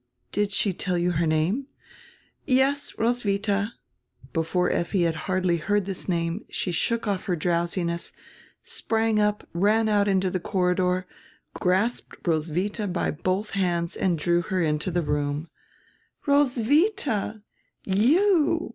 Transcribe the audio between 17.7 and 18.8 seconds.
You!